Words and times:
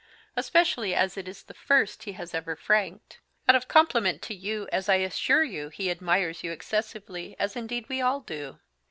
especially 0.35 0.95
as 0.95 1.15
it 1.15 1.27
is 1.27 1.43
the 1.43 1.53
First 1.53 2.05
he 2.05 2.13
has 2.13 2.33
ever 2.33 2.55
franked; 2.55 3.19
out 3.47 3.55
of 3.55 3.67
compliment 3.67 4.19
to 4.23 4.33
you, 4.33 4.67
as 4.71 4.89
I 4.89 4.95
assure 4.95 5.43
you 5.43 5.69
he 5.69 5.91
admires 5.91 6.43
you 6.43 6.51
excessively, 6.51 7.35
as 7.37 7.55
indeed 7.55 7.87
we 7.87 8.01
all 8.01 8.21
do. 8.21 8.57